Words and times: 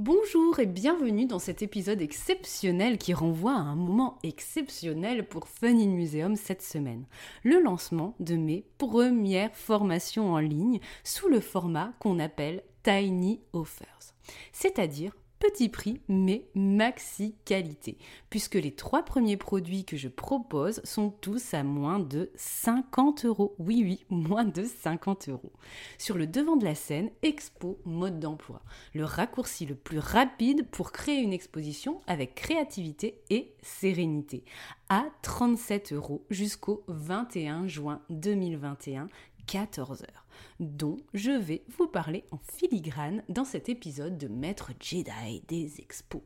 Bonjour 0.00 0.60
et 0.60 0.66
bienvenue 0.66 1.26
dans 1.26 1.40
cet 1.40 1.60
épisode 1.60 2.00
exceptionnel 2.00 2.98
qui 2.98 3.14
renvoie 3.14 3.54
à 3.54 3.62
un 3.62 3.74
moment 3.74 4.16
exceptionnel 4.22 5.26
pour 5.26 5.48
Fun 5.48 5.76
in 5.76 5.88
Museum 5.88 6.36
cette 6.36 6.62
semaine. 6.62 7.04
Le 7.42 7.60
lancement 7.60 8.14
de 8.20 8.36
mes 8.36 8.64
premières 8.78 9.56
formations 9.56 10.34
en 10.34 10.38
ligne 10.38 10.78
sous 11.02 11.26
le 11.26 11.40
format 11.40 11.94
qu'on 11.98 12.20
appelle 12.20 12.62
Tiny 12.84 13.40
Offers. 13.52 14.14
C'est-à-dire 14.52 15.16
petit 15.38 15.68
prix 15.68 16.00
mais 16.08 16.46
maxi 16.54 17.34
qualité, 17.44 17.96
puisque 18.30 18.54
les 18.54 18.72
trois 18.72 19.04
premiers 19.04 19.36
produits 19.36 19.84
que 19.84 19.96
je 19.96 20.08
propose 20.08 20.80
sont 20.84 21.10
tous 21.10 21.54
à 21.54 21.62
moins 21.62 21.98
de 21.98 22.30
50 22.36 23.24
euros. 23.24 23.54
Oui, 23.58 23.82
oui, 23.84 24.04
moins 24.10 24.44
de 24.44 24.64
50 24.64 25.28
euros. 25.28 25.52
Sur 25.98 26.18
le 26.18 26.26
devant 26.26 26.56
de 26.56 26.64
la 26.64 26.74
scène, 26.74 27.10
Expo 27.22 27.78
Mode 27.84 28.20
d'emploi, 28.20 28.62
le 28.94 29.04
raccourci 29.04 29.66
le 29.66 29.74
plus 29.74 29.98
rapide 29.98 30.66
pour 30.70 30.92
créer 30.92 31.20
une 31.20 31.32
exposition 31.32 32.00
avec 32.06 32.34
créativité 32.34 33.20
et 33.30 33.54
sérénité, 33.62 34.44
à 34.88 35.06
37 35.22 35.92
euros 35.92 36.24
jusqu'au 36.30 36.84
21 36.88 37.66
juin 37.66 38.00
2021, 38.10 39.08
14 39.48 40.02
heures 40.02 40.26
dont 40.60 40.98
je 41.14 41.30
vais 41.30 41.64
vous 41.78 41.86
parler 41.86 42.24
en 42.30 42.38
filigrane 42.38 43.22
dans 43.30 43.46
cet 43.46 43.68
épisode 43.68 44.18
de 44.18 44.28
Maître 44.28 44.72
Jedi 44.78 45.42
des 45.48 45.80
expos. 45.80 46.22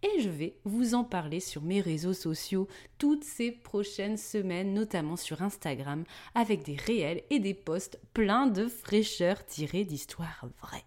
et 0.04 0.22
je 0.22 0.30
vais 0.30 0.56
vous 0.64 0.96
en 0.96 1.04
parler 1.04 1.42
sur 1.42 1.64
mes 1.64 1.82
réseaux 1.82 2.14
sociaux 2.14 2.70
toutes 2.98 3.26
ces 3.26 3.52
prochaines 3.52 4.18
semaines, 4.18 4.74
notamment 4.74 5.18
sur 5.18 5.42
Instagram 5.42 6.06
avec 6.34 6.64
des 6.64 6.78
réels 6.78 7.24
et 7.30 7.40
des 7.40 7.54
posts 7.54 8.00
pleins 8.14 8.48
de 8.48 8.68
fraîcheur 8.68 9.46
tirés 9.46 9.84
d'histoires 9.84 10.48
vraies. 10.62 10.86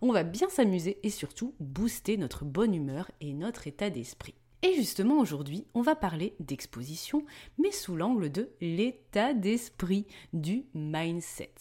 On 0.00 0.12
va 0.12 0.22
bien 0.22 0.48
s'amuser 0.48 1.00
et 1.02 1.10
surtout 1.10 1.56
booster 1.58 2.16
notre 2.16 2.44
bonne 2.44 2.74
humeur 2.74 3.10
et 3.20 3.32
notre 3.32 3.66
état 3.66 3.90
d'esprit. 3.90 4.36
Et 4.64 4.74
justement 4.74 5.18
aujourd'hui, 5.18 5.66
on 5.74 5.82
va 5.82 5.96
parler 5.96 6.36
d'exposition, 6.38 7.24
mais 7.58 7.72
sous 7.72 7.96
l'angle 7.96 8.30
de 8.30 8.48
l'état 8.60 9.34
d'esprit, 9.34 10.06
du 10.32 10.66
mindset. 10.72 11.52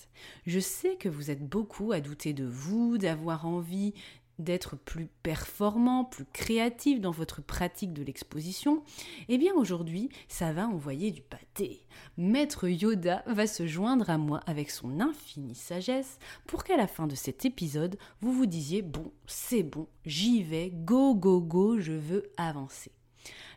Je 0.46 0.60
sais 0.60 0.98
que 0.98 1.10
vous 1.10 1.32
êtes 1.32 1.44
beaucoup 1.44 1.94
à 1.94 2.00
douter 2.00 2.34
de 2.34 2.46
vous, 2.46 3.00
d'avoir 3.00 3.48
envie 3.48 3.96
d'être 4.44 4.76
plus 4.76 5.08
performant, 5.24 6.06
plus 6.06 6.26
créatif 6.26 7.00
dans 7.00 7.12
votre 7.12 7.42
pratique 7.42 7.94
de 7.94 8.04
l'exposition, 8.04 8.84
eh 9.30 9.38
bien 9.38 9.54
aujourd'hui, 9.56 10.10
ça 10.28 10.54
va 10.54 10.68
envoyer 10.68 11.12
du 11.12 11.22
pâté. 11.22 11.86
Maître 12.18 12.68
Yoda 12.68 13.24
va 13.28 13.48
se 13.48 13.68
joindre 13.68 14.10
à 14.10 14.18
moi 14.18 14.42
avec 14.46 14.70
son 14.70 15.00
infinie 15.00 15.56
sagesse 15.56 16.20
pour 16.48 16.64
qu'à 16.64 16.78
la 16.78 16.88
fin 16.88 17.08
de 17.08 17.16
cet 17.16 17.46
épisode, 17.46 17.98
vous 18.22 18.34
vous 18.34 18.46
disiez 18.46 18.82
bon, 18.82 19.12
c'est 19.28 19.64
bon, 19.64 19.88
j'y 20.06 20.44
vais, 20.44 20.72
go 20.72 21.16
go 21.16 21.42
go, 21.42 21.80
je 21.80 21.94
veux 21.94 22.32
avancer. 22.38 22.92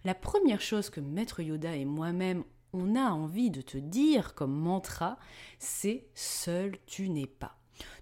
La 0.04 0.14
première 0.14 0.60
chose 0.60 0.90
que 0.90 1.00
Maître 1.00 1.40
Yoda 1.40 1.74
et 1.74 1.84
moi-même 1.84 2.44
on 2.74 2.96
a 2.96 3.10
envie 3.10 3.50
de 3.50 3.60
te 3.60 3.78
dire 3.78 4.34
comme 4.34 4.52
mantra, 4.52 5.16
c'est 5.58 6.06
seul 6.14 6.76
tu 6.86 7.08
n'es 7.08 7.26
pas. 7.26 7.53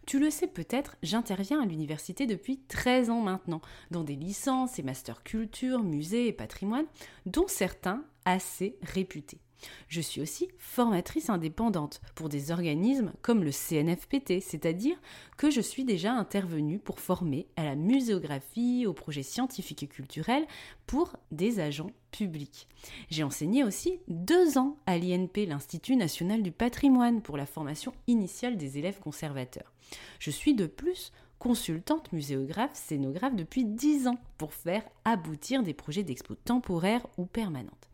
Tu 0.07 0.19
le 0.19 0.31
sais 0.31 0.49
peut-être, 0.49 0.97
j'interviens 1.03 1.63
à 1.63 1.67
l'université 1.67 2.27
depuis 2.27 2.59
13 2.69 3.11
ans 3.11 3.21
maintenant, 3.21 3.61
dans 3.91 4.03
des 4.03 4.17
licences 4.17 4.79
et 4.79 4.83
masters 4.83 5.23
culture, 5.23 5.83
musées 5.83 6.27
et 6.27 6.33
patrimoine, 6.33 6.87
dont 7.27 7.47
certains 7.47 8.05
assez 8.25 8.77
réputés. 8.83 9.41
Je 9.89 10.01
suis 10.01 10.21
aussi 10.21 10.49
formatrice 10.59 11.31
indépendante 11.31 12.01
pour 12.15 12.29
des 12.29 12.51
organismes 12.51 13.13
comme 13.23 13.45
le 13.45 13.51
CNFPT, 13.51 14.41
c'est-à-dire 14.41 14.97
que 15.37 15.51
je 15.51 15.61
suis 15.61 15.85
déjà 15.85 16.13
intervenue 16.13 16.79
pour 16.79 17.01
former 17.01 17.47
à 17.57 17.65
la 17.65 17.75
muséographie, 17.75 18.87
aux 18.87 18.93
projets 18.93 19.23
scientifiques 19.23 19.83
et 19.83 19.89
culturels 19.89 20.47
pour 20.87 21.17
des 21.31 21.61
agents 21.61 21.91
publics. 22.11 22.69
J'ai 23.11 23.23
enseigné 23.23 23.65
aussi 23.65 23.99
deux 24.09 24.59
ans 24.59 24.77
à 24.87 24.99
l'INP, 24.99 25.47
l'Institut 25.47 25.97
national 25.97 26.43
du 26.43 26.53
patrimoine, 26.53 27.23
pour 27.23 27.37
la 27.37 27.47
formation 27.47 27.93
initiale 28.07 28.57
des 28.57 28.79
élèves 28.79 29.01
conservateurs. 29.01 29.73
Je 30.19 30.31
suis 30.31 30.55
de 30.55 30.67
plus 30.67 31.13
consultante 31.43 32.13
muséographe, 32.13 32.71
scénographe 32.75 33.35
depuis 33.35 33.65
dix 33.65 34.07
ans 34.07 34.21
pour 34.39 34.55
faire 34.55 34.85
aboutir 35.05 35.65
des 35.65 35.75
projets 35.75 36.05
d'expo 36.05 36.37
temporaires 36.37 37.05
ou 37.19 37.27
permanentes. 37.27 37.89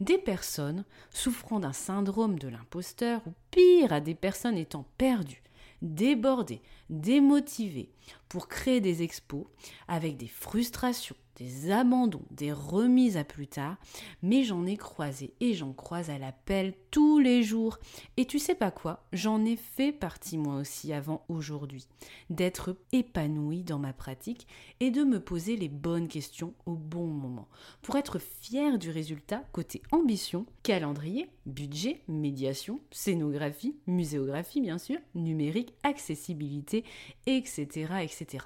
Des 0.00 0.18
personnes 0.18 0.84
souffrant 1.08 1.60
d'un 1.60 1.72
syndrome 1.72 2.38
de 2.38 2.48
l'imposteur 2.48 3.22
ou 3.26 3.32
pire 3.50 3.94
à 3.94 4.02
des 4.02 4.14
personnes 4.14 4.58
étant 4.58 4.84
perdues, 4.98 5.42
débordées, 5.80 6.60
démotivées 6.90 7.88
pour 8.28 8.48
créer 8.48 8.82
des 8.82 9.02
expos 9.02 9.46
avec 9.88 10.18
des 10.18 10.28
frustrations, 10.28 11.16
des 11.36 11.70
abandons, 11.70 12.26
des 12.30 12.52
remises 12.52 13.16
à 13.16 13.24
plus 13.24 13.46
tard, 13.46 13.78
mais 14.22 14.44
j'en 14.44 14.66
ai 14.66 14.76
croisé 14.76 15.32
et 15.40 15.54
j'en 15.54 15.72
croise 15.72 16.10
à 16.10 16.18
l'appel 16.18 16.74
tous 16.90 17.18
les 17.18 17.42
jours. 17.42 17.78
Et 18.16 18.26
tu 18.26 18.38
sais 18.38 18.54
pas 18.54 18.70
quoi, 18.70 19.04
j'en 19.12 19.44
ai 19.44 19.56
fait 19.56 19.92
partie 19.92 20.38
moi 20.38 20.56
aussi 20.56 20.92
avant 20.92 21.24
aujourd'hui, 21.28 21.86
d'être 22.28 22.76
épanouie 22.92 23.62
dans 23.62 23.78
ma 23.78 23.92
pratique 23.92 24.46
et 24.80 24.90
de 24.90 25.04
me 25.04 25.20
poser 25.20 25.56
les 25.56 25.68
bonnes 25.68 26.08
questions 26.08 26.54
au 26.66 26.74
bon 26.74 27.06
moment, 27.06 27.48
pour 27.82 27.96
être 27.96 28.18
fière 28.18 28.78
du 28.78 28.90
résultat 28.90 29.44
côté 29.52 29.82
ambition, 29.92 30.46
calendrier, 30.62 31.30
budget, 31.46 32.02
médiation, 32.08 32.80
scénographie, 32.90 33.76
muséographie 33.86 34.60
bien 34.60 34.78
sûr, 34.78 34.98
numérique, 35.14 35.74
accessibilité, 35.82 36.84
etc. 37.26 37.66
etc. 38.02 38.44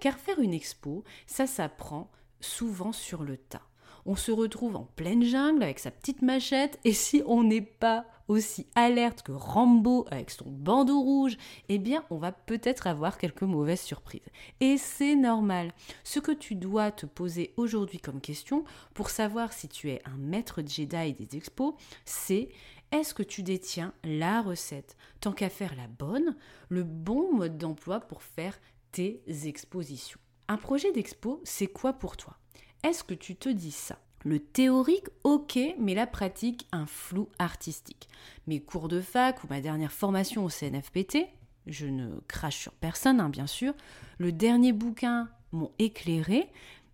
Car 0.00 0.18
faire 0.18 0.38
une 0.38 0.54
expo, 0.54 1.04
ça 1.26 1.46
s'apprend 1.46 2.10
souvent 2.40 2.92
sur 2.92 3.22
le 3.22 3.36
tas. 3.36 3.62
On 4.04 4.16
se 4.16 4.32
retrouve 4.32 4.76
en 4.76 4.88
pleine 4.96 5.22
jungle 5.22 5.62
avec 5.62 5.78
sa 5.78 5.92
petite 5.92 6.22
machette 6.22 6.80
et 6.84 6.92
si 6.92 7.22
on 7.26 7.44
n'est 7.44 7.60
pas 7.60 8.04
aussi 8.28 8.66
alerte 8.74 9.22
que 9.22 9.32
Rambo 9.32 10.06
avec 10.10 10.30
son 10.30 10.48
bandeau 10.48 11.00
rouge, 11.00 11.36
eh 11.68 11.78
bien 11.78 12.04
on 12.10 12.16
va 12.16 12.32
peut-être 12.32 12.86
avoir 12.86 13.18
quelques 13.18 13.42
mauvaises 13.42 13.80
surprises. 13.80 14.20
Et 14.60 14.76
c'est 14.76 15.14
normal. 15.14 15.72
Ce 16.02 16.18
que 16.18 16.32
tu 16.32 16.54
dois 16.56 16.90
te 16.90 17.06
poser 17.06 17.52
aujourd'hui 17.56 17.98
comme 17.98 18.20
question 18.20 18.64
pour 18.94 19.10
savoir 19.10 19.52
si 19.52 19.68
tu 19.68 19.90
es 19.90 20.02
un 20.04 20.16
maître 20.16 20.62
Jedi 20.66 21.12
des 21.12 21.36
expos, 21.36 21.74
c'est 22.04 22.48
Est-ce 22.90 23.14
que 23.14 23.22
tu 23.22 23.42
détiens 23.42 23.94
la 24.04 24.42
recette? 24.42 24.96
Tant 25.20 25.32
qu'à 25.32 25.48
faire 25.48 25.74
la 25.76 25.86
bonne, 25.86 26.36
le 26.68 26.82
bon 26.82 27.32
mode 27.34 27.56
d'emploi 27.56 28.00
pour 28.00 28.22
faire 28.22 28.58
tes 28.90 29.22
expositions. 29.44 30.20
Un 30.48 30.56
projet 30.56 30.92
d'expo, 30.92 31.40
c'est 31.44 31.68
quoi 31.68 31.94
pour 31.94 32.16
toi? 32.16 32.36
Est-ce 32.82 33.04
que 33.04 33.14
tu 33.14 33.36
te 33.36 33.48
dis 33.48 33.70
ça? 33.70 33.98
Le 34.24 34.40
théorique, 34.40 35.06
ok, 35.22 35.58
mais 35.78 35.94
la 35.94 36.06
pratique, 36.06 36.66
un 36.72 36.86
flou 36.86 37.28
artistique. 37.38 38.08
Mes 38.48 38.60
cours 38.60 38.88
de 38.88 39.00
fac 39.00 39.44
ou 39.44 39.46
ma 39.48 39.60
dernière 39.60 39.92
formation 39.92 40.44
au 40.44 40.48
CNFPT, 40.48 41.28
je 41.66 41.86
ne 41.86 42.18
crache 42.26 42.58
sur 42.58 42.72
personne, 42.72 43.20
hein, 43.20 43.28
bien 43.28 43.46
sûr, 43.46 43.74
le 44.18 44.32
dernier 44.32 44.72
bouquin 44.72 45.28
m'ont 45.52 45.70
éclairé, 45.78 46.48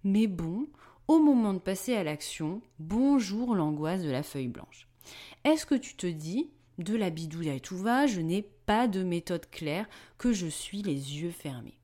mais 0.04 0.26
bon, 0.26 0.66
au 1.06 1.20
moment 1.20 1.54
de 1.54 1.58
passer 1.58 1.94
à 1.94 2.04
l'action, 2.04 2.60
bonjour 2.78 3.54
l'angoisse 3.54 4.02
de 4.02 4.10
la 4.10 4.22
feuille 4.22 4.48
blanche. 4.48 4.88
Est-ce 5.44 5.64
que 5.64 5.74
tu 5.74 5.96
te 5.96 6.06
dis, 6.06 6.50
de 6.76 6.96
la 6.96 7.08
bidouille 7.08 7.50
à 7.50 7.60
tout 7.60 7.78
va, 7.78 8.06
je 8.06 8.20
n'ai 8.20 8.42
pas 8.42 8.88
de 8.88 9.02
méthode 9.02 9.48
claire, 9.50 9.88
que 10.18 10.34
je 10.34 10.46
suis 10.46 10.82
les 10.82 11.18
yeux 11.18 11.30
fermés? 11.30 11.78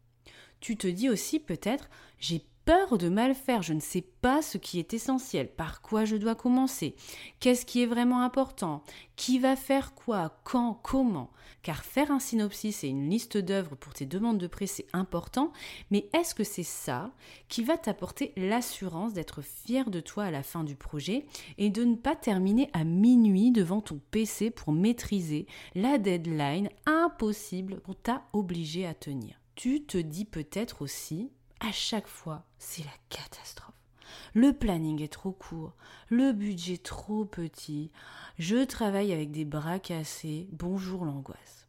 Tu 0.60 0.76
te 0.76 0.86
dis 0.86 1.08
aussi 1.08 1.40
peut-être, 1.40 1.88
j'ai 2.18 2.42
peur 2.64 2.98
de 2.98 3.08
mal 3.08 3.34
faire, 3.34 3.62
je 3.62 3.72
ne 3.72 3.80
sais 3.80 4.02
pas 4.02 4.42
ce 4.42 4.58
qui 4.58 4.78
est 4.78 4.94
essentiel, 4.94 5.48
par 5.48 5.82
quoi 5.82 6.04
je 6.04 6.16
dois 6.16 6.34
commencer, 6.34 6.96
qu'est-ce 7.40 7.66
qui 7.66 7.82
est 7.82 7.86
vraiment 7.86 8.22
important, 8.22 8.82
qui 9.16 9.38
va 9.38 9.56
faire 9.56 9.94
quoi, 9.94 10.40
quand, 10.44 10.80
comment. 10.82 11.30
Car 11.62 11.84
faire 11.84 12.10
un 12.10 12.18
synopsis 12.18 12.84
et 12.84 12.88
une 12.88 13.08
liste 13.08 13.38
d'œuvres 13.38 13.74
pour 13.74 13.94
tes 13.94 14.06
demandes 14.06 14.38
de 14.38 14.46
prêt, 14.46 14.66
c'est 14.66 14.86
important, 14.92 15.52
mais 15.90 16.08
est-ce 16.12 16.34
que 16.34 16.44
c'est 16.44 16.62
ça 16.62 17.10
qui 17.48 17.62
va 17.62 17.78
t'apporter 17.78 18.32
l'assurance 18.36 19.14
d'être 19.14 19.40
fier 19.42 19.90
de 19.90 20.00
toi 20.00 20.24
à 20.24 20.30
la 20.30 20.42
fin 20.42 20.64
du 20.64 20.76
projet 20.76 21.26
et 21.56 21.70
de 21.70 21.84
ne 21.84 21.96
pas 21.96 22.16
terminer 22.16 22.68
à 22.72 22.84
minuit 22.84 23.50
devant 23.50 23.80
ton 23.80 24.00
PC 24.10 24.50
pour 24.50 24.72
maîtriser 24.72 25.46
la 25.74 25.98
deadline 25.98 26.68
impossible 26.86 27.80
qu'on 27.80 27.94
t'a 27.94 28.24
obligé 28.32 28.86
à 28.86 28.94
tenir? 28.94 29.40
Tu 29.54 29.84
te 29.84 29.98
dis 29.98 30.24
peut-être 30.24 30.82
aussi 30.82 31.30
à 31.66 31.72
chaque 31.72 32.06
fois, 32.06 32.44
c'est 32.58 32.84
la 32.84 32.90
catastrophe. 33.08 33.74
Le 34.34 34.52
planning 34.52 35.00
est 35.02 35.12
trop 35.12 35.32
court, 35.32 35.72
le 36.10 36.32
budget 36.32 36.76
trop 36.76 37.24
petit, 37.24 37.90
je 38.38 38.64
travaille 38.64 39.12
avec 39.12 39.30
des 39.30 39.46
bras 39.46 39.78
cassés, 39.78 40.46
bonjour 40.52 41.04
l'angoisse. 41.04 41.63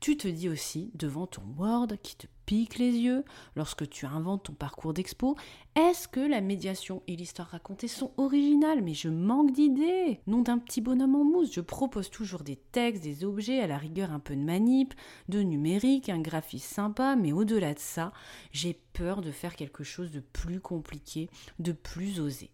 Tu 0.00 0.16
te 0.16 0.28
dis 0.28 0.48
aussi, 0.48 0.90
devant 0.94 1.26
ton 1.26 1.42
Word 1.58 1.88
qui 2.02 2.16
te 2.16 2.26
pique 2.46 2.78
les 2.78 2.92
yeux 2.92 3.24
lorsque 3.56 3.88
tu 3.88 4.06
inventes 4.06 4.44
ton 4.44 4.52
parcours 4.52 4.94
d'expo, 4.94 5.36
est-ce 5.74 6.06
que 6.06 6.20
la 6.20 6.40
médiation 6.40 7.02
et 7.08 7.16
l'histoire 7.16 7.48
racontée 7.48 7.88
sont 7.88 8.12
originales? 8.16 8.82
Mais 8.82 8.94
je 8.94 9.08
manque 9.08 9.52
d'idées 9.52 10.20
Non 10.26 10.42
d'un 10.42 10.58
petit 10.58 10.80
bonhomme 10.80 11.16
en 11.16 11.24
mousse, 11.24 11.52
je 11.52 11.60
propose 11.60 12.10
toujours 12.10 12.42
des 12.42 12.56
textes, 12.56 13.02
des 13.02 13.24
objets, 13.24 13.60
à 13.60 13.66
la 13.66 13.78
rigueur 13.78 14.12
un 14.12 14.20
peu 14.20 14.36
de 14.36 14.42
manip, 14.42 14.94
de 15.28 15.40
numérique, 15.40 16.08
un 16.08 16.20
graphisme 16.20 16.74
sympa, 16.74 17.16
mais 17.16 17.32
au-delà 17.32 17.74
de 17.74 17.78
ça, 17.78 18.12
j'ai 18.52 18.78
peur 18.92 19.20
de 19.20 19.30
faire 19.30 19.56
quelque 19.56 19.84
chose 19.84 20.10
de 20.10 20.20
plus 20.20 20.60
compliqué, 20.60 21.28
de 21.58 21.72
plus 21.72 22.20
osé. 22.20 22.50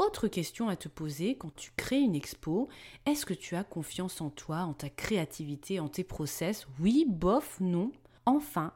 Autre 0.00 0.28
question 0.28 0.70
à 0.70 0.76
te 0.76 0.88
poser 0.88 1.34
quand 1.34 1.54
tu 1.54 1.72
crées 1.76 2.00
une 2.00 2.14
expo, 2.14 2.70
est-ce 3.04 3.26
que 3.26 3.34
tu 3.34 3.54
as 3.54 3.64
confiance 3.64 4.22
en 4.22 4.30
toi, 4.30 4.60
en 4.60 4.72
ta 4.72 4.88
créativité, 4.88 5.78
en 5.78 5.90
tes 5.90 6.04
process? 6.04 6.66
Oui, 6.80 7.04
bof, 7.06 7.60
non. 7.60 7.92
Enfin, 8.24 8.72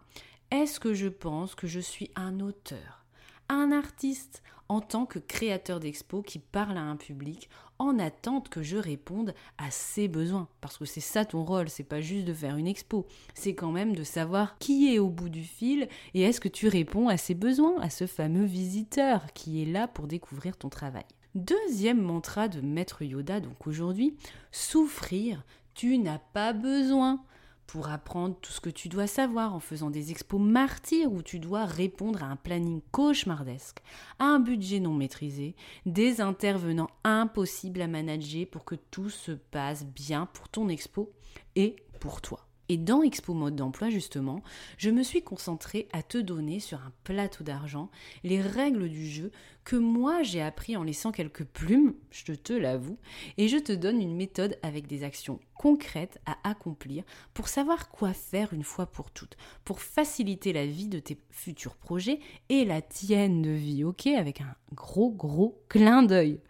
est-ce 0.50 0.78
que 0.78 0.92
je 0.92 1.08
pense 1.08 1.54
que 1.54 1.66
je 1.66 1.80
suis 1.80 2.10
un 2.14 2.40
auteur, 2.40 3.06
un 3.48 3.72
artiste 3.72 4.42
en 4.68 4.82
tant 4.82 5.06
que 5.06 5.18
créateur 5.18 5.80
d'expo 5.80 6.20
qui 6.20 6.38
parle 6.38 6.76
à 6.76 6.82
un 6.82 6.96
public 6.96 7.48
en 7.78 7.98
attente 7.98 8.48
que 8.48 8.62
je 8.62 8.76
réponde 8.76 9.34
à 9.58 9.70
ses 9.70 10.08
besoins. 10.08 10.48
Parce 10.60 10.78
que 10.78 10.84
c'est 10.84 11.00
ça 11.00 11.24
ton 11.24 11.44
rôle, 11.44 11.68
c'est 11.68 11.84
pas 11.84 12.00
juste 12.00 12.24
de 12.26 12.34
faire 12.34 12.56
une 12.56 12.66
expo, 12.66 13.06
c'est 13.34 13.54
quand 13.54 13.72
même 13.72 13.94
de 13.94 14.04
savoir 14.04 14.58
qui 14.58 14.94
est 14.94 14.98
au 14.98 15.08
bout 15.08 15.28
du 15.28 15.44
fil 15.44 15.88
et 16.14 16.22
est-ce 16.22 16.40
que 16.40 16.48
tu 16.48 16.68
réponds 16.68 17.08
à 17.08 17.16
ses 17.16 17.34
besoins, 17.34 17.80
à 17.80 17.90
ce 17.90 18.06
fameux 18.06 18.44
visiteur 18.44 19.32
qui 19.34 19.62
est 19.62 19.66
là 19.66 19.88
pour 19.88 20.06
découvrir 20.06 20.56
ton 20.56 20.68
travail. 20.68 21.04
Deuxième 21.34 22.00
mantra 22.00 22.48
de 22.48 22.60
Maître 22.60 23.02
Yoda, 23.02 23.40
donc 23.40 23.66
aujourd'hui, 23.66 24.16
souffrir, 24.52 25.42
tu 25.74 25.98
n'as 25.98 26.18
pas 26.18 26.52
besoin 26.52 27.20
pour 27.66 27.88
apprendre 27.88 28.36
tout 28.40 28.52
ce 28.52 28.60
que 28.60 28.70
tu 28.70 28.88
dois 28.88 29.06
savoir 29.06 29.54
en 29.54 29.60
faisant 29.60 29.90
des 29.90 30.10
expos 30.10 30.40
martyrs 30.40 31.12
où 31.12 31.22
tu 31.22 31.38
dois 31.38 31.64
répondre 31.64 32.22
à 32.22 32.26
un 32.26 32.36
planning 32.36 32.80
cauchemardesque, 32.92 33.82
à 34.18 34.24
un 34.24 34.40
budget 34.40 34.80
non 34.80 34.92
maîtrisé, 34.92 35.54
des 35.86 36.20
intervenants 36.20 36.90
impossibles 37.04 37.82
à 37.82 37.88
manager 37.88 38.46
pour 38.46 38.64
que 38.64 38.74
tout 38.74 39.10
se 39.10 39.32
passe 39.32 39.84
bien 39.84 40.26
pour 40.26 40.48
ton 40.48 40.68
expo 40.68 41.12
et 41.56 41.76
pour 42.00 42.20
toi. 42.20 42.46
Et 42.68 42.78
dans 42.78 43.02
Expo 43.02 43.34
Mode 43.34 43.56
d'emploi, 43.56 43.90
justement, 43.90 44.42
je 44.78 44.90
me 44.90 45.02
suis 45.02 45.22
concentrée 45.22 45.86
à 45.92 46.02
te 46.02 46.16
donner 46.16 46.60
sur 46.60 46.78
un 46.78 46.92
plateau 47.04 47.44
d'argent 47.44 47.90
les 48.22 48.40
règles 48.40 48.88
du 48.88 49.06
jeu 49.06 49.30
que 49.64 49.76
moi 49.76 50.22
j'ai 50.22 50.42
appris 50.42 50.76
en 50.76 50.82
laissant 50.82 51.12
quelques 51.12 51.44
plumes, 51.44 51.94
je 52.10 52.32
te 52.32 52.52
l'avoue, 52.52 52.98
et 53.36 53.48
je 53.48 53.58
te 53.58 53.72
donne 53.72 54.00
une 54.00 54.14
méthode 54.14 54.58
avec 54.62 54.86
des 54.86 55.04
actions 55.04 55.40
concrètes 55.54 56.20
à 56.26 56.36
accomplir 56.48 57.04
pour 57.32 57.48
savoir 57.48 57.90
quoi 57.90 58.12
faire 58.12 58.52
une 58.52 58.64
fois 58.64 58.86
pour 58.86 59.10
toutes, 59.10 59.36
pour 59.64 59.80
faciliter 59.80 60.52
la 60.52 60.66
vie 60.66 60.88
de 60.88 60.98
tes 60.98 61.18
futurs 61.30 61.76
projets 61.76 62.20
et 62.48 62.64
la 62.64 62.82
tienne 62.82 63.42
de 63.42 63.50
vie, 63.50 63.84
ok, 63.84 64.06
avec 64.06 64.40
un 64.40 64.54
gros 64.74 65.10
gros 65.10 65.62
clin 65.68 66.02
d'œil. 66.02 66.40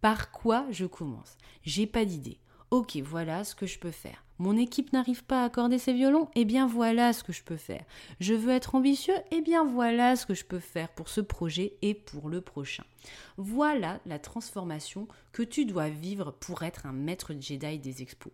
Par 0.00 0.32
quoi 0.32 0.66
je 0.70 0.86
commence? 0.86 1.36
J'ai 1.62 1.86
pas 1.86 2.04
d'idée. 2.04 2.38
Ok, 2.72 2.96
voilà 3.04 3.44
ce 3.44 3.54
que 3.54 3.66
je 3.66 3.78
peux 3.78 3.90
faire. 3.90 4.24
Mon 4.42 4.56
équipe 4.56 4.92
n'arrive 4.92 5.22
pas 5.22 5.42
à 5.42 5.44
accorder 5.44 5.78
ses 5.78 5.92
violons 5.92 6.28
Eh 6.34 6.44
bien 6.44 6.66
voilà 6.66 7.12
ce 7.12 7.22
que 7.22 7.32
je 7.32 7.44
peux 7.44 7.56
faire. 7.56 7.84
Je 8.18 8.34
veux 8.34 8.50
être 8.50 8.74
ambitieux 8.74 9.14
Eh 9.30 9.40
bien 9.40 9.64
voilà 9.64 10.16
ce 10.16 10.26
que 10.26 10.34
je 10.34 10.44
peux 10.44 10.58
faire 10.58 10.88
pour 10.88 11.08
ce 11.08 11.20
projet 11.20 11.76
et 11.80 11.94
pour 11.94 12.28
le 12.28 12.40
prochain. 12.40 12.82
Voilà 13.36 14.00
la 14.04 14.18
transformation 14.18 15.06
que 15.30 15.44
tu 15.44 15.64
dois 15.64 15.90
vivre 15.90 16.32
pour 16.32 16.64
être 16.64 16.86
un 16.86 16.92
maître 16.92 17.34
Jedi 17.38 17.78
des 17.78 18.02
expos. 18.02 18.32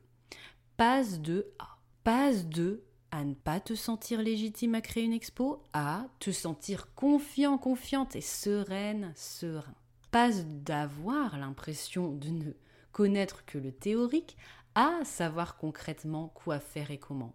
Passe 0.79 1.21
de 1.21 1.47
A. 1.59 1.77
Passe 2.05 2.47
de 2.47 2.83
à 3.11 3.23
ne 3.23 3.35
pas 3.35 3.61
te 3.61 3.75
sentir 3.75 4.23
légitime 4.23 4.77
à 4.77 4.81
créer 4.81 5.05
une 5.05 5.13
expo, 5.13 5.63
à 5.75 6.07
te 6.21 6.31
sentir 6.31 6.95
confiant, 6.95 7.59
confiante 7.59 8.17
et 8.17 8.23
sereine, 8.23 9.13
serein. 9.15 9.75
Passe 10.11 10.47
d'avoir 10.47 11.37
l'impression 11.37 12.13
de 12.13 12.31
ne 12.31 12.53
connaître 12.93 13.45
que 13.45 13.59
le 13.59 13.73
théorique 13.73 14.37
à 14.79 15.05
savoir 15.05 15.57
concrètement 15.57 16.29
quoi 16.29 16.61
faire 16.61 16.93
et 16.93 16.99
comment. 16.99 17.35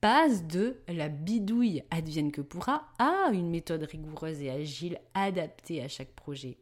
Passe 0.00 0.44
de 0.48 0.80
la 0.88 1.08
bidouille 1.08 1.84
advienne 1.92 2.32
que 2.32 2.40
pourra 2.40 2.86
à 2.98 3.30
une 3.32 3.50
méthode 3.50 3.84
rigoureuse 3.84 4.42
et 4.42 4.50
agile 4.50 4.98
adaptée 5.14 5.80
à 5.80 5.86
chaque 5.86 6.10
projet. 6.10 6.58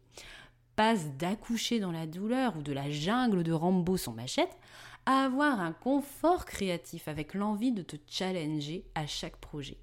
Passe 0.76 1.08
d'accoucher 1.16 1.80
dans 1.80 1.90
la 1.90 2.06
douleur 2.06 2.54
ou 2.58 2.62
de 2.62 2.74
la 2.74 2.90
jungle 2.90 3.42
de 3.42 3.52
Rambo 3.52 3.96
sans 3.96 4.12
machette 4.12 4.58
à 5.06 5.24
avoir 5.24 5.58
un 5.58 5.72
confort 5.72 6.44
créatif 6.44 7.08
avec 7.08 7.32
l'envie 7.32 7.72
de 7.72 7.80
te 7.80 7.96
challenger 8.06 8.84
à 8.94 9.06
chaque 9.06 9.38
projet. 9.38 9.78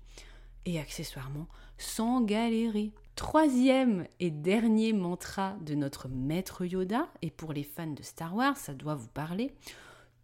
Et 0.66 0.80
accessoirement, 0.80 1.48
sans 1.80 2.22
galérer. 2.22 2.94
Troisième 3.16 4.06
et 4.20 4.30
dernier 4.30 4.94
mantra 4.94 5.56
de 5.62 5.74
notre 5.74 6.10
maître 6.10 6.64
Yoda, 6.64 7.08
et 7.24 7.32
pour 7.32 7.54
les 7.54 7.64
fans 7.64 7.88
de 7.88 8.04
Star 8.04 8.36
Wars, 8.36 8.58
ça 8.58 8.76
doit 8.76 8.94
vous 8.94 9.08
parler, 9.08 9.56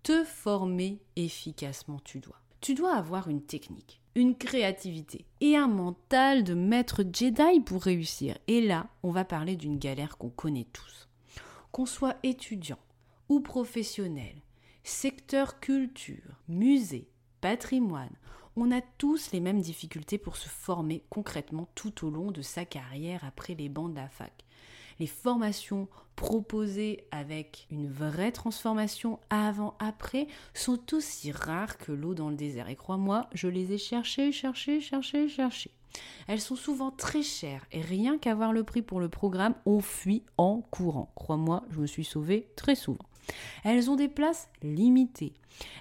te 0.04 0.26
former 0.26 1.00
efficacement 1.16 2.00
tu 2.04 2.20
dois. 2.20 2.42
Tu 2.60 2.76
dois 2.76 2.96
avoir 2.96 3.30
une 3.30 3.42
technique, 3.42 4.02
une 4.16 4.36
créativité 4.36 5.26
et 5.40 5.56
un 5.56 5.68
mental 5.68 6.44
de 6.44 6.54
maître 6.54 7.04
Jedi 7.04 7.62
pour 7.62 7.84
réussir. 7.84 8.38
Et 8.48 8.60
là, 8.60 8.88
on 9.02 9.12
va 9.12 9.24
parler 9.24 9.56
d'une 9.56 9.80
galère 9.80 10.18
qu'on 10.18 10.30
connaît 10.30 10.68
tous. 10.74 11.08
Qu'on 11.72 11.86
soit 11.86 12.18
étudiant 12.24 12.80
ou 13.30 13.40
professionnel, 13.40 14.36
secteur 14.84 15.62
culture, 15.62 16.42
musée, 16.50 17.10
patrimoine, 17.40 18.16
on 18.56 18.72
a 18.72 18.82
tous 18.98 19.32
les 19.32 19.40
mêmes 19.40 19.62
difficultés 19.62 20.18
pour 20.18 20.36
se 20.36 20.50
former 20.50 21.04
concrètement 21.10 21.70
tout 21.76 22.06
au 22.06 22.10
long 22.10 22.30
de 22.30 22.42
sa 22.42 22.66
carrière 22.66 23.24
après 23.24 23.56
les 23.56 23.70
bancs 23.70 23.92
de 23.92 23.96
la 23.96 24.10
fac. 24.10 24.44
Les 25.00 25.08
formations 25.08 25.88
proposées 26.16 27.06
avec 27.12 27.68
une 27.72 27.90
vraie 27.90 28.32
transformation 28.32 29.20
avant-après 29.30 30.28
sont 30.54 30.94
aussi 30.94 31.32
rares 31.32 31.78
que 31.78 31.92
l'eau 31.92 32.14
dans 32.14 32.30
le 32.30 32.36
désert. 32.36 32.70
Et 32.70 32.76
crois-moi, 32.76 33.28
je 33.34 33.48
les 33.48 33.74
ai 33.74 33.78
cherchées, 33.78 34.32
cherchées, 34.32 34.80
cherchées, 34.80 35.28
cherchées. 35.28 35.72
Elles 36.28 36.42
sont 36.42 36.56
souvent 36.56 36.92
très 36.92 37.22
chères 37.22 37.66
et 37.72 37.82
rien 37.82 38.18
qu'à 38.18 38.36
voir 38.36 38.54
le 38.54 38.64
prix 38.64 38.82
pour 38.82 39.00
le 39.00 39.10
programme, 39.10 39.56
on 39.66 39.80
fuit 39.80 40.24
en 40.38 40.62
courant. 40.62 41.12
Crois-moi, 41.16 41.64
je 41.70 41.80
me 41.80 41.88
suis 41.88 42.06
sauvée 42.06 42.48
très 42.56 42.76
souvent. 42.76 43.06
Elles 43.64 43.90
ont 43.90 43.96
des 43.96 44.08
places 44.08 44.50
limitées. 44.62 45.34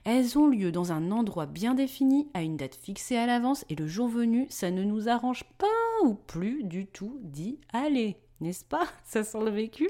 Elles 0.04 0.38
ont 0.38 0.47
lieu 0.47 0.71
dans 0.71 0.92
un 0.92 1.11
endroit 1.11 1.47
bien 1.47 1.75
défini, 1.75 2.28
à 2.35 2.42
une 2.42 2.57
date 2.57 2.75
fixée 2.75 3.16
à 3.16 3.26
l'avance, 3.26 3.64
et 3.71 3.75
le 3.75 3.87
jour 3.87 4.07
venu, 4.09 4.47
ça 4.50 4.71
ne 4.71 4.85
nous 4.85 5.09
arrange 5.09 5.45
pas 5.59 5.66
ou 6.04 6.14
plus 6.14 6.62
du 6.62 6.87
tout 6.87 7.19
d'y 7.23 7.59
aller, 7.73 8.19
n'est-ce 8.42 8.64
pas? 8.64 8.87
Ça 9.04 9.25
sent 9.25 9.42
le 9.44 9.50
vécu. 9.50 9.88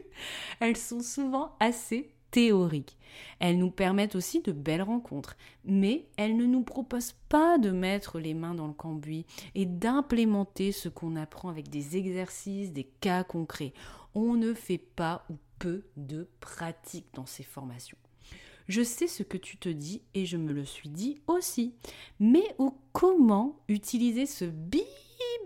Elles 0.61 0.77
sont 0.77 1.01
souvent 1.01 1.57
assez 1.61 2.15
théoriques. 2.31 2.97
Elles 3.39 3.59
nous 3.59 3.71
permettent 3.71 4.17
aussi 4.17 4.41
de 4.41 4.53
belles 4.53 4.83
rencontres, 4.83 5.37
mais 5.65 6.07
elles 6.17 6.37
ne 6.37 6.47
nous 6.47 6.63
proposent 6.63 7.15
pas 7.29 7.59
de 7.59 7.71
mettre 7.71 8.19
les 8.19 8.35
mains 8.35 8.55
dans 8.55 8.67
le 8.67 8.73
cambouis 8.73 9.27
et 9.55 9.67
d'implémenter 9.67 10.73
ce 10.73 10.89
qu'on 10.89 11.17
apprend 11.17 11.51
avec 11.51 11.69
des 11.69 11.97
exercices, 11.97 12.73
des 12.73 12.89
cas 13.01 13.23
concrets. 13.23 13.75
On 14.15 14.35
ne 14.35 14.55
fait 14.55 14.79
pas 14.79 15.25
ou 15.31 15.35
peu 15.59 15.85
de 15.97 16.27
pratique 16.41 17.07
dans 17.15 17.27
ces 17.27 17.45
formations. 17.45 17.99
Je 18.69 18.83
sais 18.83 19.09
ce 19.09 19.23
que 19.23 19.37
tu 19.37 19.57
te 19.59 19.69
dis 19.69 20.03
et 20.15 20.25
je 20.25 20.37
me 20.37 20.53
le 20.53 20.65
suis 20.65 20.89
dit 20.89 21.21
aussi. 21.27 21.75
Mais 22.21 22.55
ou 22.59 22.75
comment 22.93 23.61
utiliser 23.69 24.27
ce 24.27 24.45
bip 24.45 24.83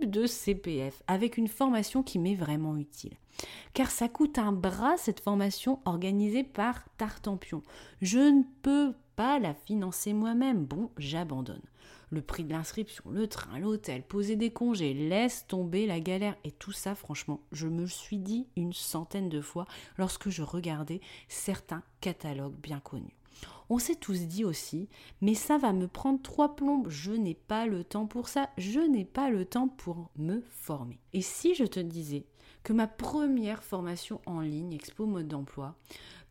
de 0.05 0.26
CPF 0.26 1.03
avec 1.07 1.37
une 1.37 1.49
formation 1.49 2.03
qui 2.03 2.19
m'est 2.19 2.35
vraiment 2.35 2.76
utile 2.76 3.17
car 3.75 3.91
ça 3.91 4.09
coûte 4.09 4.38
un 4.38 4.53
bras 4.53 4.97
cette 4.97 5.21
formation 5.21 5.81
organisée 5.85 6.45
par 6.45 6.85
Tartampion. 6.97 7.62
Je 8.00 8.19
ne 8.19 8.43
peux 8.62 8.95
pas 9.17 9.38
la 9.38 9.55
financer 9.55 10.12
moi-même. 10.12 10.65
Bon, 10.65 10.91
j'abandonne. 10.97 11.62
Le 12.11 12.23
prix 12.23 12.45
de 12.45 12.53
l'inscription, 12.53 13.05
le 13.11 13.26
train, 13.26 13.59
l'hôtel, 13.59 14.03
poser 14.03 14.37
des 14.37 14.53
congés, 14.53 14.95
laisse 14.95 15.47
tomber 15.47 15.87
la 15.87 15.99
galère. 15.99 16.37
Et 16.45 16.53
tout 16.53 16.73
ça, 16.73 16.95
franchement, 16.95 17.41
je 17.50 17.67
me 17.67 17.87
suis 17.87 18.19
dit 18.19 18.47
une 18.57 18.73
centaine 18.73 19.29
de 19.29 19.41
fois 19.41 19.67
lorsque 19.99 20.31
je 20.31 20.43
regardais 20.43 21.00
certains 21.29 21.83
catalogues 22.00 22.55
bien 22.55 22.81
connus. 22.81 23.17
On 23.68 23.78
s'est 23.78 23.96
tous 23.96 24.26
dit 24.26 24.44
aussi, 24.44 24.88
mais 25.20 25.35
ça 25.35 25.58
va 25.58 25.73
me 25.73 25.88
prendre 25.88 26.23
trois 26.23 26.54
plombes, 26.54 26.88
je 26.88 27.12
n'ai 27.12 27.35
pas 27.35 27.66
le 27.66 27.82
temps 27.82 28.06
pour 28.06 28.28
ça, 28.28 28.49
je 28.58 28.80
n'ai 28.80 29.04
pas 29.04 29.28
le 29.28 29.44
temps 29.44 29.68
pour 29.68 30.11
me 30.16 30.40
former. 30.49 31.00
Et 31.12 31.23
si 31.23 31.54
je 31.54 31.64
te 31.64 31.80
disais 31.80 32.26
que 32.62 32.73
ma 32.73 32.87
première 32.87 33.64
formation 33.64 34.20
en 34.26 34.40
ligne, 34.40 34.73
Expo 34.73 35.06
Mode 35.06 35.28
d'emploi, 35.28 35.75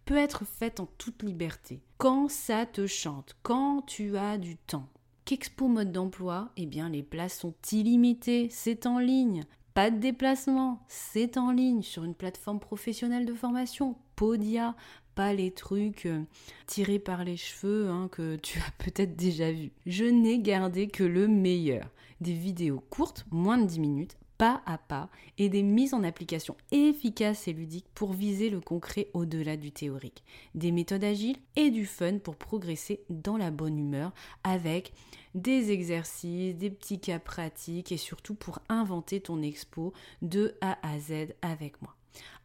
peut 0.06 0.18
être 0.18 0.46
faite 0.46 0.80
en 0.80 0.86
toute 0.98 1.24
liberté, 1.24 1.82
quand 1.98 2.30
ça 2.30 2.66
te 2.66 2.88
chante, 2.88 3.36
quand 3.44 3.82
tu 3.82 4.18
as 4.18 4.38
du 4.38 4.56
temps. 4.56 4.88
Qu'Expo 5.26 5.68
Mode 5.68 5.92
d'emploi, 5.92 6.52
eh 6.56 6.68
bien 6.68 6.88
les 6.88 7.04
places 7.04 7.40
sont 7.40 7.56
illimitées, 7.72 8.48
c'est 8.50 8.86
en 8.86 9.00
ligne. 9.00 9.44
Pas 9.74 9.92
de 9.92 9.98
déplacement, 9.98 10.86
c'est 10.88 11.38
en 11.38 11.52
ligne 11.52 11.82
sur 11.82 12.04
une 12.04 12.16
plateforme 12.16 12.60
professionnelle 12.60 13.26
de 13.26 13.34
formation, 13.34 13.98
Podia, 14.16 14.76
pas 15.16 15.34
les 15.34 15.52
trucs 15.52 16.06
euh, 16.06 16.24
tirés 16.68 17.00
par 17.00 17.24
les 17.24 17.38
cheveux 17.38 17.90
hein, 17.90 18.10
que 18.12 18.36
tu 18.36 18.60
as 18.60 18.72
peut-être 18.84 19.16
déjà 19.16 19.52
vus. 19.52 19.72
Je 19.86 20.06
n'ai 20.06 20.40
gardé 20.40 20.88
que 20.88 21.04
le 21.04 21.28
meilleur. 21.28 21.90
Des 22.22 22.34
vidéos 22.34 22.82
courtes, 22.90 23.26
moins 23.30 23.58
de 23.58 23.66
10 23.66 23.80
minutes, 23.80 24.18
pas 24.38 24.62
à 24.66 24.78
pas 24.78 25.10
et 25.38 25.50
des 25.50 25.64
mises 25.64 25.94
en 25.94 26.04
application 26.04 26.56
efficaces 26.72 27.48
et 27.48 27.54
ludiques 27.54 27.88
pour 27.94 28.14
viser 28.14 28.50
le 28.50 28.60
concret 28.60 29.10
au-delà 29.14 29.58
du 29.58 29.72
théorique. 29.72 30.24
Des 30.56 30.72
méthodes 30.72 31.04
agiles 31.04 31.38
et 31.56 31.72
du 31.72 31.86
fun 31.86 32.18
pour 32.20 32.36
progresser 32.36 33.04
dans 33.10 33.38
la 33.38 33.52
bonne 33.52 33.78
humeur 33.78 34.14
avec 34.44 34.94
des 35.36 35.72
exercices, 35.72 36.56
des 36.56 36.70
petits 36.70 37.00
cas 37.00 37.20
pratiques 37.20 37.92
et 37.92 37.98
surtout 37.98 38.36
pour 38.36 38.60
inventer 38.70 39.20
ton 39.22 39.42
expo 39.42 39.94
de 40.22 40.56
A 40.62 40.78
à 40.86 41.00
Z 41.00 41.34
avec 41.42 41.82
moi 41.82 41.95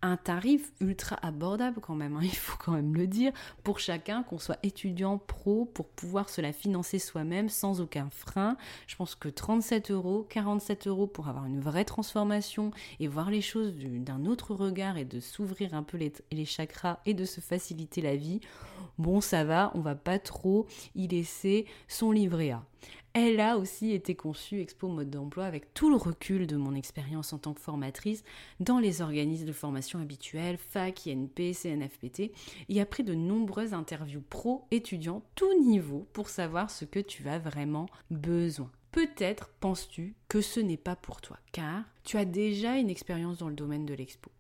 un 0.03 0.17
tarif 0.17 0.73
ultra 0.81 1.17
abordable 1.23 1.81
quand 1.81 1.95
même, 1.95 2.17
hein, 2.17 2.21
il 2.23 2.35
faut 2.35 2.57
quand 2.59 2.73
même 2.73 2.95
le 2.95 3.07
dire, 3.07 3.33
pour 3.65 3.79
chacun, 3.79 4.23
qu'on 4.23 4.39
soit 4.39 4.59
étudiant, 4.63 5.19
pro, 5.19 5.67
pour 5.67 5.89
pouvoir 5.89 6.29
se 6.29 6.41
la 6.41 6.53
financer 6.53 6.99
soi-même 6.99 7.49
sans 7.49 7.81
aucun 7.81 8.09
frein. 8.11 8.57
Je 8.87 8.97
pense 8.97 9.15
que 9.15 9.29
37 9.29 9.91
euros, 9.91 10.27
47 10.29 10.87
euros 10.87 11.07
pour 11.07 11.29
avoir 11.29 11.47
une 11.47 11.61
vraie 11.61 11.85
transformation 11.85 12.71
et 12.99 13.09
voir 13.09 13.31
les 13.31 13.43
choses 13.43 13.75
d'un 13.77 14.25
autre 14.27 14.55
regard 14.55 14.97
et 14.97 15.05
de 15.05 15.21
s'ouvrir 15.21 15.75
un 15.75 15.83
peu 15.83 15.97
les, 15.97 16.13
les 16.33 16.45
chakras 16.45 17.01
et 17.07 17.15
de 17.15 17.25
se 17.25 17.41
faciliter 17.41 18.01
la 18.01 18.17
vie, 18.17 18.41
bon 18.99 19.21
ça 19.21 19.45
va, 19.45 19.71
on 19.75 19.81
va 19.81 19.95
pas 19.95 20.19
trop 20.19 20.67
y 20.95 21.09
laisser 21.09 21.67
son 21.89 22.13
livret 22.13 22.51
A. 22.51 22.63
Elle 23.13 23.41
a 23.41 23.59
aussi 23.59 23.91
été 23.91 24.15
conçue, 24.15 24.61
Expo 24.61 24.87
Mode 24.87 25.11
d'Emploi, 25.11 25.45
avec 25.45 25.75
tout 25.75 25.91
le 25.91 25.97
recul 25.97 26.47
de 26.47 26.57
mon 26.57 26.77
expérience 26.77 27.33
en 27.33 27.39
tant 27.39 27.55
que 27.55 27.61
formatrice 27.61 28.23
dans 28.61 28.79
les 28.79 29.03
organismes 29.03 29.47
de 29.47 29.53
formation 29.53 29.99
habituels, 29.99 30.59
FAC, 30.59 31.09
INP, 31.09 31.53
CNFPT, 31.53 32.31
et 32.69 32.81
a 32.81 32.87
pris 32.87 33.03
de 33.03 33.15
nombreuses 33.15 33.75
interviews 33.75 34.23
pro, 34.23 34.65
étudiants, 34.71 35.25
tout 35.35 35.61
niveau, 35.61 36.07
pour 36.13 36.29
savoir 36.29 36.71
ce 36.71 36.85
que 36.85 37.01
tu 37.01 37.29
as 37.29 37.41
vraiment 37.41 37.87
besoin. 38.13 38.71
Peut-être 38.93 39.49
penses-tu 39.59 40.15
que 40.29 40.41
ce 40.41 40.61
n'est 40.61 40.77
pas 40.77 40.95
pour 40.95 41.21
toi, 41.21 41.39
car 41.51 41.85
tu 42.05 42.17
as 42.17 42.25
déjà 42.25 42.77
une 42.77 42.91
expérience 42.91 43.39
dans 43.39 43.49
le 43.49 43.55
domaine 43.55 43.87
de 43.87 43.95
l'expo. 43.95 44.31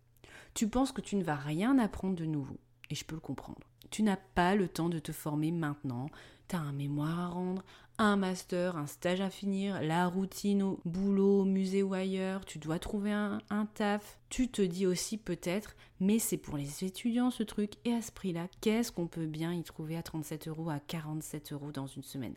Tu 0.54 0.68
penses 0.68 0.92
que 0.92 1.00
tu 1.00 1.16
ne 1.16 1.24
vas 1.24 1.36
rien 1.36 1.76
apprendre 1.78 2.14
de 2.14 2.24
nouveau, 2.24 2.58
et 2.88 2.94
je 2.94 3.04
peux 3.04 3.16
le 3.16 3.20
comprendre. 3.20 3.66
Tu 3.90 4.04
n'as 4.04 4.16
pas 4.16 4.54
le 4.54 4.68
temps 4.68 4.88
de 4.88 5.00
te 5.00 5.10
former 5.10 5.50
maintenant, 5.50 6.08
tu 6.48 6.54
as 6.54 6.60
un 6.60 6.72
mémoire 6.72 7.18
à 7.18 7.28
rendre, 7.28 7.64
un 8.00 8.16
master, 8.16 8.78
un 8.78 8.86
stage 8.86 9.20
à 9.20 9.28
finir, 9.28 9.82
la 9.82 10.06
routine 10.06 10.62
au 10.62 10.80
boulot, 10.86 11.42
au 11.42 11.44
musée 11.44 11.82
ou 11.82 11.92
ailleurs, 11.92 12.46
tu 12.46 12.58
dois 12.58 12.78
trouver 12.78 13.12
un, 13.12 13.42
un 13.50 13.66
taf. 13.66 14.18
Tu 14.30 14.48
te 14.48 14.62
dis 14.62 14.86
aussi 14.86 15.18
peut-être, 15.18 15.76
mais 16.00 16.18
c'est 16.18 16.38
pour 16.38 16.56
les 16.56 16.82
étudiants 16.82 17.30
ce 17.30 17.42
truc, 17.42 17.74
et 17.84 17.92
à 17.92 18.00
ce 18.00 18.10
prix-là, 18.10 18.46
qu'est-ce 18.62 18.90
qu'on 18.90 19.06
peut 19.06 19.26
bien 19.26 19.52
y 19.52 19.62
trouver 19.62 19.98
à 19.98 20.02
37 20.02 20.48
euros, 20.48 20.70
à 20.70 20.78
47 20.78 21.52
euros 21.52 21.72
dans 21.72 21.86
une 21.86 22.02
semaine? 22.02 22.34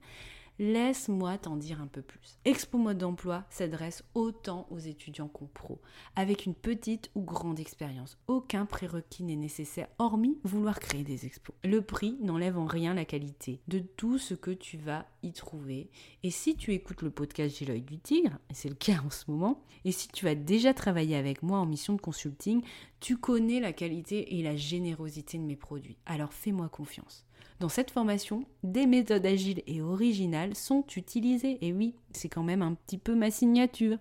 Laisse-moi 0.60 1.38
t'en 1.40 1.58
dire 1.58 1.82
un 1.82 1.88
peu 1.88 2.04
plus. 2.04 2.38
Expo 2.46 2.78
Mode 2.78 3.00
d'emploi 3.00 3.44
s'adresse 3.50 4.04
autant 4.14 4.68
aux 4.70 4.78
étudiants 4.78 5.28
qu'aux 5.28 5.50
pros, 5.52 5.82
avec 6.16 6.46
une 6.46 6.54
petite 6.54 7.10
ou 7.16 7.22
grande 7.22 7.60
expérience. 7.60 8.18
Aucun 8.28 8.66
prérequis 8.66 9.24
n'est 9.24 9.36
nécessaire, 9.36 9.88
hormis 9.98 10.38
vouloir 10.44 10.80
créer 10.80 11.04
des 11.04 11.26
expos. 11.26 11.56
Le 11.64 11.82
prix 11.82 12.18
n'enlève 12.22 12.58
en 12.58 12.66
rien 12.66 12.94
la 12.94 13.06
qualité 13.06 13.62
de 13.68 13.80
tout 13.80 14.20
ce 14.20 14.36
que 14.36 14.52
tu 14.52 14.78
vas 14.78 15.08
y 15.24 15.34
trouver. 15.34 15.90
Et 16.22 16.30
si 16.30 16.56
tu 16.56 16.72
écoutes 16.72 17.02
le 17.02 17.10
podcast 17.10 17.56
J'ai 17.58 17.66
l'œil 17.66 17.82
du 17.82 17.98
tigre, 17.98 18.38
et 18.50 18.54
c'est 18.54 18.70
le 18.70 18.76
cas 18.76 19.02
en 19.06 19.10
ce 19.10 19.30
moment, 19.32 19.64
et 19.86 19.92
si 19.92 20.08
tu 20.08 20.28
as 20.28 20.36
déjà 20.36 20.74
travaillé 20.74 21.16
avec 21.16 21.42
moi 21.42 21.60
en 21.60 21.66
mission 21.66 21.94
de 21.94 22.02
consulting, 22.02 22.62
tu 23.00 23.18
connais 23.18 23.60
la 23.60 23.74
qualité 23.74 24.38
et 24.38 24.44
la 24.44 24.56
générosité 24.56 25.38
de 25.38 25.44
mes 25.44 25.56
produits. 25.56 25.98
Alors 26.06 26.32
fais-moi 26.32 26.70
confiance. 26.70 27.26
Dans 27.60 27.70
cette 27.70 27.92
formation, 27.92 28.46
des 28.64 28.86
méthodes 28.86 29.26
agiles 29.26 29.64
et 29.68 29.82
originales 29.82 30.56
sont 30.56 30.86
utilisées. 30.96 31.58
Et 31.66 31.72
oui, 31.72 31.96
c'est 32.12 32.30
quand 32.30 32.44
même 32.44 32.62
un 32.62 32.74
petit 32.74 32.98
peu 32.98 33.16
ma 33.16 33.32
signature. 33.32 33.98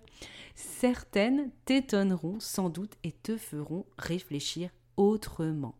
Certaines 0.55 1.49
t'étonneront 1.65 2.39
sans 2.39 2.69
doute 2.69 2.93
et 3.03 3.11
te 3.11 3.37
feront 3.37 3.85
réfléchir 3.97 4.69
autrement. 4.97 5.75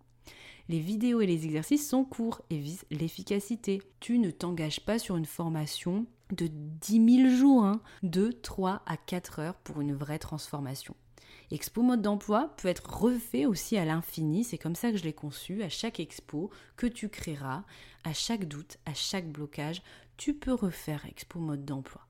Les 0.70 0.80
vidéos 0.80 1.20
et 1.20 1.28
les 1.28 1.46
exercices 1.46 1.90
sont 1.90 2.06
courts 2.06 2.42
et 2.50 2.58
visent 2.58 2.86
l'efficacité. 2.90 3.82
Tu 4.00 4.18
ne 4.18 4.32
t'engages 4.32 4.80
pas 4.80 4.98
sur 4.98 5.18
une 5.18 5.26
formation 5.26 6.06
de 6.32 6.48
10 6.48 7.24
000 7.24 7.36
jours, 7.36 7.66
hein, 7.66 7.82
de 8.02 8.32
3 8.32 8.82
à 8.86 8.98
4 8.98 9.40
heures 9.40 9.56
pour 9.56 9.82
une 9.82 9.94
vraie 9.94 10.20
transformation. 10.20 10.96
Expo 11.54 11.84
mode 11.84 12.02
d'emploi 12.02 12.52
peut 12.58 12.68
être 12.68 12.90
refait 13.04 13.46
aussi 13.46 13.78
à 13.78 13.86
l'infini, 13.86 14.44
c'est 14.44 14.58
comme 14.58 14.74
ça 14.74 14.90
que 14.90 14.98
je 14.98 15.04
l'ai 15.04 15.14
conçu, 15.14 15.62
à 15.62 15.70
chaque 15.70 16.00
expo 16.00 16.50
que 16.78 16.88
tu 16.88 17.10
créeras, 17.10 17.64
à 18.04 18.12
chaque 18.12 18.46
doute, 18.46 18.80
à 18.88 18.96
chaque 18.96 19.32
blocage, 19.32 19.84
tu 20.18 20.34
peux 20.34 20.56
refaire 20.56 21.06
Expo 21.06 21.38
mode 21.38 21.64
d'emploi. 21.64 22.02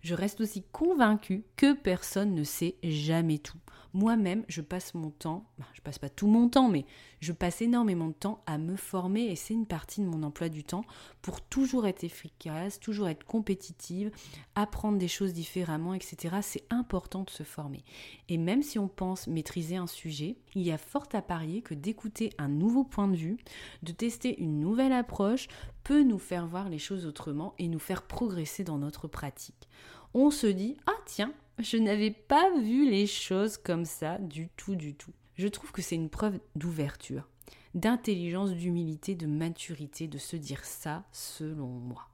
Je 0.00 0.12
reste 0.12 0.40
aussi 0.40 0.64
convaincue 0.72 1.44
que 1.54 1.72
personne 1.72 2.34
ne 2.34 2.42
sait 2.42 2.78
jamais 2.82 3.38
tout. 3.38 3.58
Moi-même, 3.92 4.44
je 4.48 4.60
passe 4.60 4.92
mon 4.94 5.10
temps, 5.10 5.48
bah, 5.56 5.66
je 5.74 5.82
passe 5.82 6.00
pas 6.00 6.08
tout 6.08 6.26
mon 6.26 6.48
temps, 6.48 6.68
mais 6.68 6.84
je 7.20 7.32
passe 7.32 7.62
énormément 7.62 8.08
de 8.08 8.14
temps 8.14 8.42
à 8.46 8.58
me 8.58 8.76
former 8.76 9.24
et 9.24 9.36
c'est 9.36 9.54
une 9.54 9.66
partie 9.66 10.00
de 10.00 10.06
mon 10.06 10.22
emploi 10.22 10.48
du 10.48 10.64
temps 10.64 10.84
pour 11.22 11.40
toujours 11.42 11.86
être 11.86 12.02
efficace, 12.02 12.80
toujours 12.80 13.08
être 13.08 13.24
compétitive, 13.24 14.10
apprendre 14.54 14.98
des 14.98 15.08
choses 15.08 15.32
différemment, 15.32 15.94
etc. 15.94 16.36
C'est 16.42 16.64
important 16.70 17.22
de 17.24 17.30
se 17.30 17.42
former. 17.42 17.84
Et 18.28 18.38
même 18.38 18.62
si 18.62 18.78
on 18.78 18.88
pense 18.88 19.26
maîtriser 19.26 19.76
un 19.76 19.86
sujet, 19.86 20.36
il 20.54 20.62
y 20.62 20.72
a 20.72 20.78
fort 20.78 21.08
à 21.12 21.22
parier 21.22 21.62
que 21.62 21.74
d'écouter 21.74 22.32
un 22.38 22.48
nouveau 22.48 22.84
point 22.84 23.08
de 23.08 23.16
vue, 23.16 23.38
de 23.82 23.92
tester 23.92 24.40
une 24.40 24.58
nouvelle 24.58 24.92
approche, 24.92 25.48
peut 25.84 26.02
nous 26.02 26.18
faire 26.18 26.46
voir 26.46 26.68
les 26.68 26.78
choses 26.78 27.06
autrement 27.06 27.54
et 27.58 27.68
nous 27.68 27.78
faire 27.78 28.02
progresser 28.02 28.64
dans 28.64 28.78
notre 28.78 29.08
pratique. 29.08 29.68
On 30.14 30.30
se 30.30 30.46
dit, 30.46 30.76
ah 30.86 30.96
tiens, 31.06 31.32
je 31.58 31.76
n'avais 31.76 32.10
pas 32.10 32.50
vu 32.58 32.88
les 32.88 33.06
choses 33.06 33.58
comme 33.58 33.84
ça 33.84 34.18
du 34.18 34.48
tout, 34.56 34.74
du 34.74 34.94
tout. 34.94 35.12
Je 35.40 35.48
trouve 35.48 35.72
que 35.72 35.80
c'est 35.80 35.94
une 35.94 36.10
preuve 36.10 36.38
d'ouverture, 36.54 37.26
d'intelligence, 37.72 38.50
d'humilité, 38.50 39.14
de 39.14 39.26
maturité, 39.26 40.06
de 40.06 40.18
se 40.18 40.36
dire 40.36 40.66
ça 40.66 41.02
selon 41.12 41.68
moi. 41.68 42.10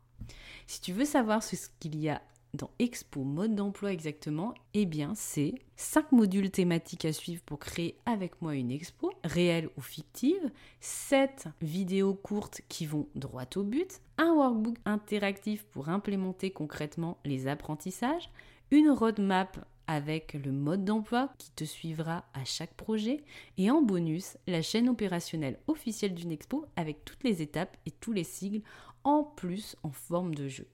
Si 0.69 0.81
tu 0.81 0.93
veux 0.93 1.05
savoir 1.05 1.43
ce 1.43 1.57
qu'il 1.81 1.99
y 1.99 2.09
a 2.09 2.23
dans 2.55 2.71
Expo 2.79 3.25
mode 3.25 3.57
d'emploi 3.57 3.93
exactement, 3.93 4.55
eh 4.75 4.87
bien 4.87 5.17
c'est 5.17 5.57
5 5.75 6.13
modules 6.13 6.53
thématiques 6.53 7.05
à 7.05 7.13
suivre 7.13 7.43
pour 7.45 7.59
créer 7.59 7.99
avec 8.07 8.41
moi 8.43 8.55
une 8.55 8.71
expo, 8.71 9.11
réelle 9.25 9.71
ou 9.77 9.81
fictive, 9.81 10.53
7 10.79 11.49
vidéos 11.61 12.15
courtes 12.15 12.61
qui 12.69 12.87
vont 12.87 13.09
droit 13.17 13.49
au 13.57 13.65
but, 13.65 14.03
un 14.19 14.35
workbook 14.35 14.77
interactif 14.85 15.65
pour 15.65 15.89
implémenter 15.89 16.53
concrètement 16.53 17.19
les 17.25 17.49
apprentissages, 17.49 18.31
une 18.71 18.91
roadmap 18.91 19.67
avec 19.87 20.35
le 20.35 20.53
mode 20.53 20.85
d'emploi 20.85 21.31
qui 21.39 21.51
te 21.51 21.65
suivra 21.65 22.25
à 22.35 22.45
chaque 22.45 22.75
projet 22.75 23.25
et 23.59 23.71
en 23.71 23.83
bonus 23.83 24.37
la 24.47 24.63
chaîne 24.63 24.89
opérationnelle 24.89 25.59
officielle 25.67 26.15
d'une 26.15 26.33
expo 26.33 26.67
avec 26.77 27.05
toutes 27.05 27.25
les 27.25 27.43
étapes 27.43 27.77
et 27.87 27.91
tous 27.91 28.13
les 28.13 28.25
sigles 28.25 28.63
en 29.05 29.23
plus 29.23 29.77
en 29.83 29.91
forme 29.91 30.35
de 30.35 30.49
jeu. 30.49 30.67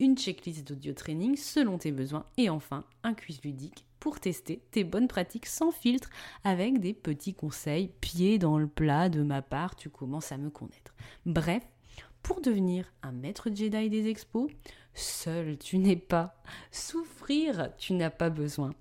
Une 0.00 0.16
checklist 0.16 0.66
d'audio 0.66 0.92
training 0.92 1.36
selon 1.36 1.78
tes 1.78 1.92
besoins 1.92 2.26
et 2.36 2.50
enfin 2.50 2.84
un 3.02 3.14
quiz 3.14 3.40
ludique 3.42 3.84
pour 3.98 4.20
tester 4.20 4.62
tes 4.70 4.84
bonnes 4.84 5.08
pratiques 5.08 5.46
sans 5.46 5.72
filtre 5.72 6.08
avec 6.44 6.78
des 6.78 6.94
petits 6.94 7.34
conseils 7.34 7.90
pieds 8.00 8.38
dans 8.38 8.58
le 8.58 8.68
plat 8.68 9.08
de 9.08 9.22
ma 9.22 9.42
part, 9.42 9.74
tu 9.74 9.90
commences 9.90 10.30
à 10.30 10.36
me 10.36 10.50
connaître. 10.50 10.94
Bref, 11.26 11.62
pour 12.22 12.40
devenir 12.40 12.92
un 13.02 13.12
maître 13.12 13.48
Jedi 13.54 13.90
des 13.90 14.08
expos, 14.08 14.50
seul 14.94 15.58
tu 15.58 15.78
n'es 15.78 15.96
pas. 15.96 16.42
Souffrir, 16.70 17.70
tu 17.78 17.94
n'as 17.94 18.10
pas 18.10 18.30
besoin. 18.30 18.74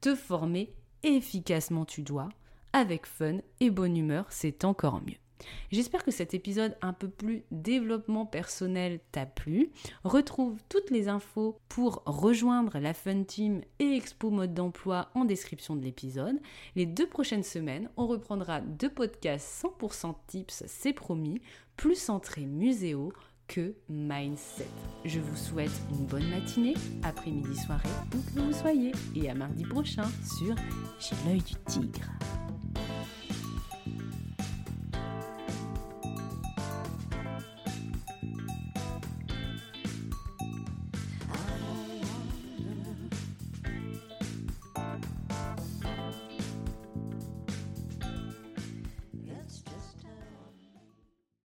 Te 0.00 0.14
former 0.14 0.74
efficacement 1.02 1.84
tu 1.84 2.02
dois. 2.02 2.28
Avec 2.72 3.06
fun 3.06 3.38
et 3.60 3.70
bonne 3.70 3.96
humeur, 3.96 4.26
c'est 4.30 4.64
encore 4.64 5.00
mieux. 5.02 5.21
J'espère 5.70 6.04
que 6.04 6.10
cet 6.10 6.34
épisode 6.34 6.76
un 6.82 6.92
peu 6.92 7.08
plus 7.08 7.44
développement 7.50 8.26
personnel 8.26 9.00
t'a 9.12 9.26
plu. 9.26 9.70
Retrouve 10.04 10.60
toutes 10.68 10.90
les 10.90 11.08
infos 11.08 11.58
pour 11.68 12.02
rejoindre 12.06 12.78
la 12.78 12.94
Fun 12.94 13.22
Team 13.24 13.62
et 13.78 13.96
Expo 13.96 14.30
Mode 14.30 14.54
d'emploi 14.54 15.10
en 15.14 15.24
description 15.24 15.76
de 15.76 15.82
l'épisode. 15.82 16.38
Les 16.76 16.86
deux 16.86 17.06
prochaines 17.06 17.42
semaines, 17.42 17.88
on 17.96 18.06
reprendra 18.06 18.60
deux 18.60 18.90
podcasts 18.90 19.64
100% 19.64 20.14
tips, 20.26 20.64
c'est 20.66 20.92
promis, 20.92 21.40
plus 21.76 21.96
centrés 21.96 22.46
muséo 22.46 23.12
que 23.48 23.74
mindset. 23.88 24.66
Je 25.04 25.20
vous 25.20 25.36
souhaite 25.36 25.70
une 25.90 26.06
bonne 26.06 26.28
matinée, 26.30 26.74
après-midi, 27.02 27.56
soirée, 27.56 27.88
où 28.14 28.34
que 28.34 28.40
vous 28.40 28.52
soyez, 28.52 28.92
et 29.14 29.28
à 29.28 29.34
mardi 29.34 29.64
prochain 29.64 30.08
sur 30.24 30.54
J'ai 30.98 31.16
l'œil 31.26 31.42
du 31.42 31.54
tigre. 31.66 32.10